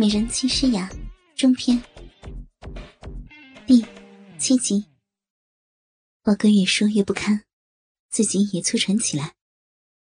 [0.00, 0.88] 美人妻诗雅
[1.34, 1.82] 中篇
[3.66, 3.84] 第
[4.38, 4.86] 七集。
[6.22, 7.42] 宝哥越说越不堪，
[8.08, 9.34] 自己也粗喘起来，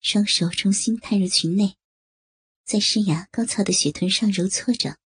[0.02, 1.76] 双手重新探入裙内，
[2.62, 4.98] 在诗雅高翘的雪臀上揉搓着。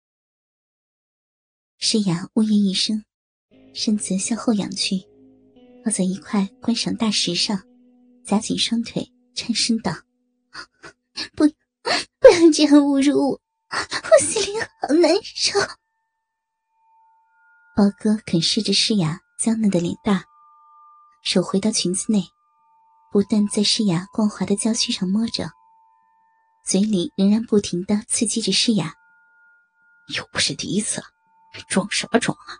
[1.77, 3.05] 诗雅呜咽一声，
[3.73, 5.07] 身子向后仰去，
[5.85, 7.65] 靠在一块观赏大石上，
[8.25, 9.93] 夹紧双腿，颤声道
[11.33, 15.59] ：“不，不要这样侮辱我！”我心里好难受。
[17.75, 20.23] 宝哥啃噬着诗雅娇嫩的脸蛋，
[21.23, 22.23] 手回到裙子内，
[23.11, 25.51] 不断在诗雅光滑的娇躯上摸着，
[26.63, 28.93] 嘴里仍然不停的刺激着诗雅。
[30.15, 31.07] 又不是第一次了，
[31.67, 32.55] 装什么装啊！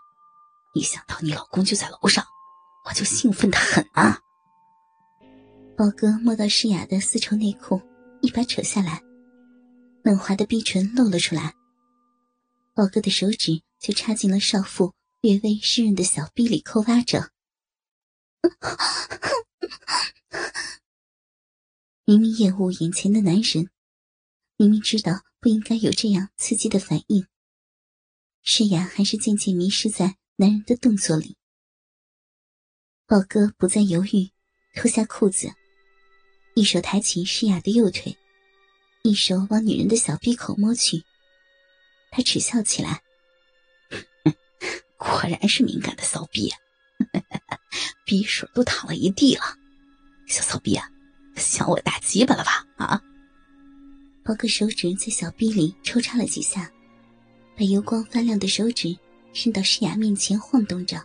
[0.74, 2.24] 一想到你老公就在楼上，
[2.84, 4.20] 我就兴奋的很啊！
[5.78, 7.80] 宝哥摸到诗雅的丝绸内裤，
[8.20, 9.00] 一把扯下来。
[10.06, 11.52] 嫩滑的逼唇露了出来，
[12.74, 17.32] 宝哥的手指就插进了少妇略微湿润的小逼里抠挖着。
[22.04, 23.68] 明明厌恶眼前的男人，
[24.56, 27.26] 明明知道不应该有这样刺激的反应，
[28.44, 31.36] 诗雅还是渐渐迷失在男人的动作里。
[33.06, 34.30] 宝哥不再犹豫，
[34.76, 35.52] 脱下裤子，
[36.54, 38.16] 一手抬起诗雅的右腿。
[39.06, 41.04] 一手往女人的小闭口摸去，
[42.10, 43.02] 他耻笑起来
[44.98, 46.58] ：“果然是敏感的骚逼，啊
[48.04, 49.42] 逼水都淌了一地了。
[50.26, 50.90] 小骚逼啊，
[51.36, 52.66] 想我大鸡巴了吧？
[52.78, 53.00] 啊！”
[54.26, 56.68] 包个手指在小臂里抽插了几下，
[57.56, 58.98] 把油光发亮的手指
[59.32, 61.00] 伸到诗雅面前晃动着。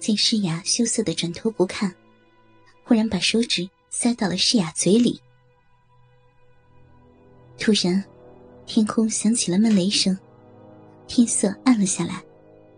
[0.00, 1.94] 见诗雅羞涩的转头不看，
[2.82, 5.22] 忽然把手指塞到了诗雅嘴里。
[7.58, 8.02] 突然，
[8.66, 10.18] 天空响起了闷雷声，
[11.06, 12.22] 天色暗了下来，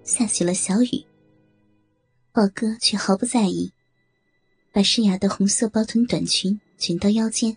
[0.03, 1.05] 下起了小雨。
[2.33, 3.72] 豹哥却毫不在意，
[4.73, 7.57] 把诗雅的红色包臀短裙卷到腰间，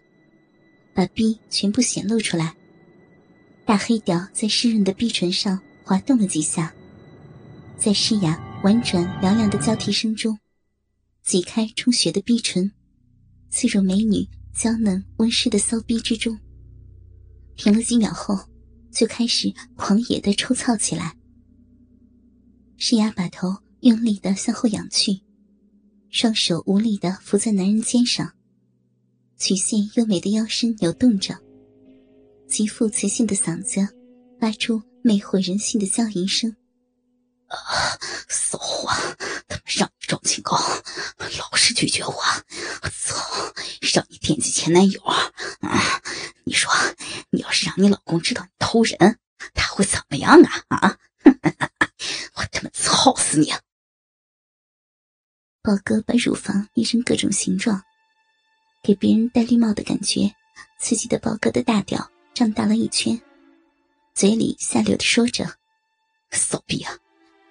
[0.94, 2.56] 把逼全部显露出来。
[3.66, 6.74] 大黑屌在湿润的臂唇上滑动了几下，
[7.76, 10.38] 在诗雅婉转嘹亮的交替声中，
[11.24, 12.72] 挤开充血的逼唇，
[13.50, 16.40] 刺入美女娇嫩温湿的骚逼之中。
[17.58, 18.40] 停了几秒后，
[18.92, 21.18] 就开始狂野的抽操起来。
[22.78, 25.20] 诗雅把头用力的向后仰去，
[26.12, 28.34] 双手无力的扶在男人肩上，
[29.38, 31.36] 曲线优美的腰身扭动着，
[32.48, 33.86] 极富磁性的嗓子
[34.40, 36.56] 发出魅惑人心的娇吟声
[37.50, 37.58] ：“啊，
[38.30, 38.90] 骚货，
[39.48, 40.56] 他们让你装清高，
[41.40, 43.16] 老是拒绝我，我操，
[43.94, 45.34] 让你惦记前男友啊！
[46.44, 46.72] 你说。”
[47.80, 49.20] 你老公知道你偷人，
[49.54, 50.66] 他会怎么样啊？
[50.70, 50.98] 啊！
[52.34, 53.54] 我他妈操死你！
[55.62, 57.84] 宝哥把乳房捏成各种形状，
[58.82, 60.34] 给别人戴绿帽的感觉，
[60.80, 63.22] 刺激的宝哥的大屌胀大了一圈，
[64.16, 65.46] 嘴里下流的说着
[66.34, 66.98] ：“骚逼啊，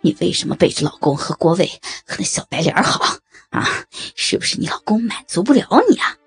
[0.00, 1.68] 你为什么背着老公和郭伟
[2.04, 3.16] 和那小白脸好
[3.50, 3.86] 啊？
[4.16, 6.18] 是不是你老公满足不了你啊？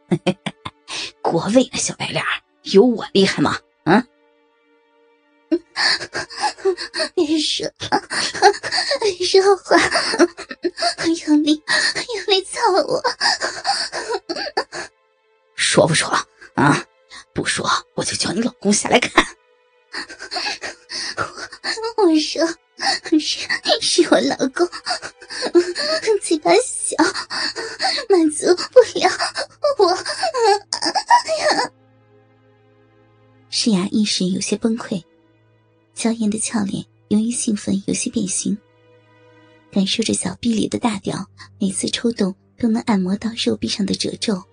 [1.21, 2.23] 郭伟那小白脸。”
[2.63, 3.57] 有我厉害吗？
[3.85, 4.07] 嗯，
[7.15, 7.71] 别说，
[9.01, 9.77] 别说话，
[11.27, 11.63] 用力，
[12.15, 13.01] 用力操我！
[15.55, 16.09] 说不说
[16.55, 16.85] 啊？
[17.33, 19.25] 不说，我就叫你老公下来看。
[21.97, 22.45] 我我说
[23.19, 23.47] 是
[23.81, 24.67] 是我老公，
[34.09, 35.03] 诗雅一时有些崩溃，
[35.93, 38.57] 娇艳的俏脸由于兴奋有些变形。
[39.71, 44.43] 感受着小臂里的大屌，每次抽动都能按摩到肉壁上的褶皱。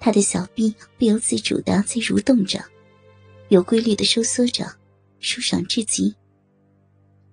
[0.00, 2.60] 他的小臂不由自主的在蠕动着，
[3.50, 4.66] 有规律的收缩着，
[5.20, 6.12] 舒爽至极。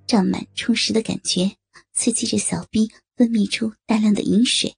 [0.05, 1.51] 胀满充实的感觉
[1.93, 4.75] 刺激着小臂分泌出大量的饮水，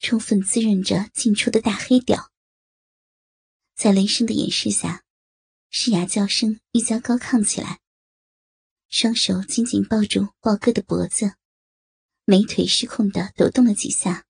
[0.00, 2.30] 充分滋润着进出的大黑屌。
[3.74, 5.02] 在雷声的掩饰下，
[5.76, 7.80] 诗雅叫声愈加高亢起来。
[8.88, 11.34] 双手紧紧抱住豹哥的脖子，
[12.24, 14.22] 美腿失控的抖动了几下，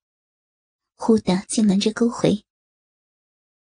[0.95, 2.43] 忽的痉挛着勾回。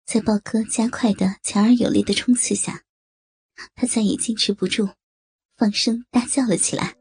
[0.05, 2.83] 在豹哥加快的强而有力的冲刺下，
[3.75, 4.93] 他再也坚持不住，
[5.55, 6.97] 放声大叫了起来。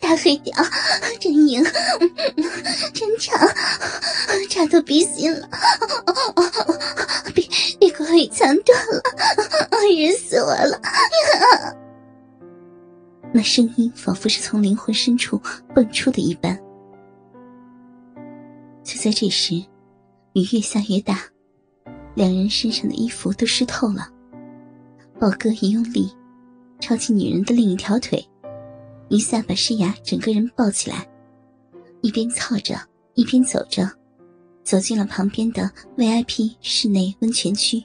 [0.00, 0.54] 大黑屌，
[1.20, 1.62] 真硬，
[2.94, 3.38] 真长，
[4.48, 5.50] 插到鼻心了，
[8.06, 9.02] 给我强断了，
[9.98, 10.80] 忍死我了。
[13.32, 15.40] 那声音仿佛是从灵魂深处
[15.74, 16.58] 蹦出的一般。
[18.82, 19.56] 就在这时，
[20.32, 21.20] 雨越下越大，
[22.14, 24.08] 两人身上的衣服都湿透了。
[25.18, 26.10] 宝哥一用力，
[26.78, 28.24] 抄起女人的另一条腿，
[29.08, 31.06] 一下把诗雅整个人抱起来，
[32.00, 32.78] 一边操着，
[33.14, 33.90] 一边走着，
[34.62, 37.84] 走进了旁边的 VIP 室内温泉区。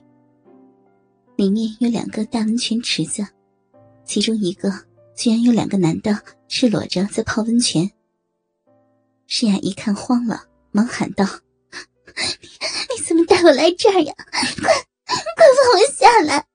[1.42, 3.26] 里面有两个大温泉池子，
[4.06, 4.72] 其中一个
[5.16, 7.90] 居然有两个男的赤裸着在泡温泉。
[9.26, 10.46] 诗雅一看慌了。
[10.70, 11.26] 忙喊道
[12.42, 12.48] ：“你
[12.96, 14.14] 你怎么带我来这儿呀？
[14.16, 16.46] 快快放我下来！”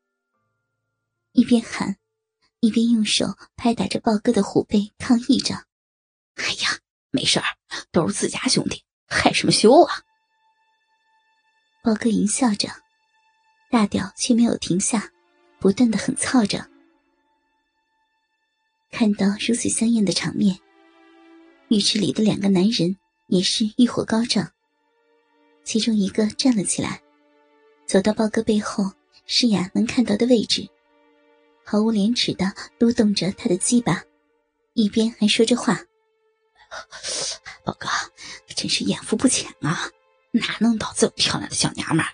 [1.33, 1.97] 一边喊，
[2.61, 5.55] 一边用手拍打着豹哥的虎背，抗议着
[6.37, 6.79] ：“哎呀，
[7.11, 7.45] 没事儿，
[7.91, 9.97] 都是自家兄弟，害什么羞啊？”
[11.83, 12.69] 豹哥淫笑着，
[13.71, 15.11] 大屌却没有停下，
[15.59, 16.69] 不断的狠操着。
[18.91, 20.59] 看到如此香艳的场面，
[21.69, 22.97] 浴池里的两个男人。
[23.29, 24.53] 也是欲火高涨。
[25.65, 27.03] 其中一个站了起来，
[27.85, 28.93] 走到豹哥背后，
[29.27, 30.69] 诗雅能看到的位置，
[31.65, 34.05] 毫无廉耻的撸动着他的鸡巴，
[34.75, 35.81] 一边还说着话
[37.67, 37.89] ：“豹哥，
[38.55, 39.91] 真是眼福不浅啊，
[40.31, 42.13] 哪弄到这么漂亮的小娘们儿？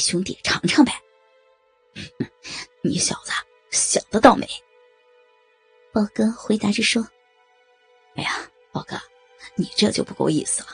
[0.00, 0.92] 兄弟尝尝呗。
[2.82, 3.32] ”你小子
[3.70, 4.46] 想得倒美。
[5.92, 7.06] 宝哥回答着说
[8.16, 8.30] ：“哎呀，
[8.72, 8.96] 宝哥。”
[9.58, 10.68] 你这就不够意思了，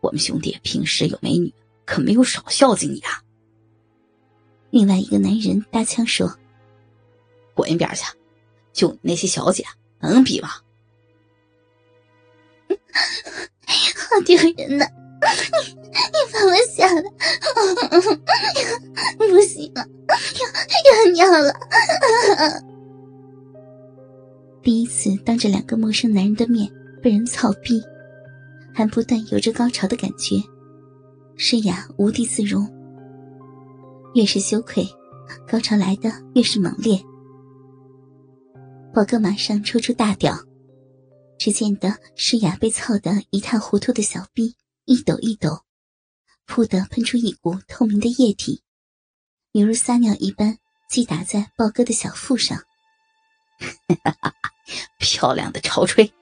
[0.00, 1.52] 我们兄弟平时有美女，
[1.84, 3.20] 可没有少孝敬你啊。
[4.70, 6.38] 另外一个男人搭腔说
[7.52, 8.04] ：“滚一边去，
[8.72, 9.64] 就你那些小姐
[9.98, 10.50] 能比吗？”
[12.70, 14.86] 好丢人呐！
[15.22, 17.02] 你你放我下来，
[19.16, 19.86] 不行了，
[20.38, 20.44] 要
[21.06, 21.52] 要尿了。
[24.62, 26.70] 第一次当着两个陌生男人的面
[27.02, 27.82] 被人操逼。
[28.74, 30.36] 还不断有着高潮的感觉，
[31.36, 32.66] 诗雅无地自容。
[34.14, 34.82] 越是羞愧，
[35.46, 36.98] 高潮来的越是猛烈。
[38.94, 40.34] 宝哥马上抽出大屌，
[41.38, 45.64] 只见得诗雅被操得一塌糊涂的小逼一抖一抖，
[46.46, 48.62] 噗的喷出一股透明的液体，
[49.52, 50.58] 犹如撒尿一般
[50.88, 52.62] 击打在豹哥的小腹上。
[54.98, 56.12] 漂亮的潮吹！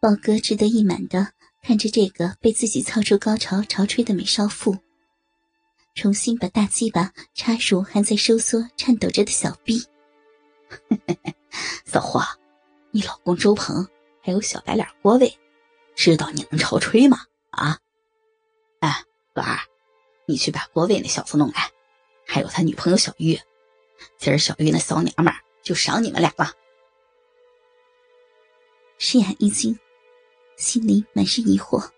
[0.00, 1.32] 豹哥志得意满的
[1.62, 4.78] 看着这个被自己操出高潮潮吹的美少妇，
[5.94, 9.84] 重新把大鸡巴插入还在收缩颤抖着的小臂。
[11.84, 12.22] 骚货，
[12.92, 13.86] 你老公周鹏
[14.22, 15.36] 还有小白脸郭伟，
[16.00, 17.26] 知道你能潮吹吗？
[17.50, 17.78] 啊？
[18.78, 19.04] 哎，
[19.34, 19.58] 老二，
[20.24, 21.70] 你去把郭伟那小子弄来，
[22.26, 23.38] 还有他女朋友小玉，
[24.16, 25.30] 今儿小玉那骚娘们
[25.62, 26.54] 就赏你们俩了。
[28.96, 29.78] 诗雅一惊。
[30.56, 31.90] 心里满是疑惑：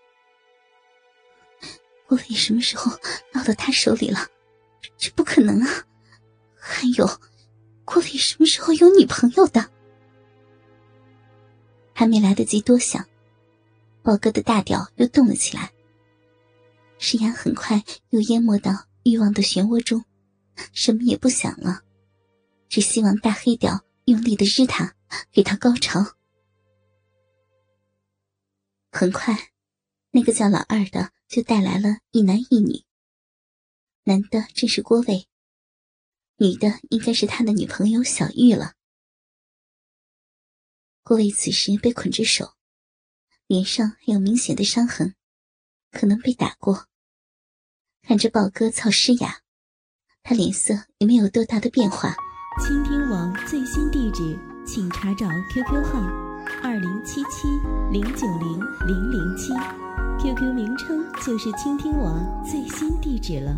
[2.05, 2.91] 郭伟什么时候
[3.31, 4.19] 落到他手里了？
[4.97, 5.85] 这不可能啊！
[6.57, 7.07] 还有，
[7.85, 9.69] 郭伟什么时候有女朋友的？
[11.93, 13.05] 还没来得及多想，
[14.03, 15.73] 豹哥的大屌又动了起来。
[16.99, 18.71] 石雅很快又淹没到
[19.03, 20.03] 欲望的漩涡中，
[20.73, 21.81] 什么也不想了，
[22.69, 24.95] 只希望大黑屌用力的日他，
[25.31, 26.15] 给他高潮。
[28.91, 29.51] 很快，
[30.11, 32.83] 那个叫老二的就带来了一男一女。
[34.03, 35.27] 男的正是郭卫，
[36.37, 38.73] 女的应该是他的女朋友小玉了。
[41.03, 42.53] 郭卫此时被捆着手，
[43.53, 45.13] 脸上有明显的伤痕，
[45.91, 46.87] 可能被打过。
[48.01, 49.41] 看着豹哥操诗雅，
[50.23, 52.15] 他脸色也没有多大的变化。
[52.65, 56.01] 倾听网最新地址，请查找 QQ 号。
[56.63, 57.47] 二零七七
[57.91, 59.53] 零九零零零七
[60.19, 63.55] ，QQ 名称就是倾听网最新地址了。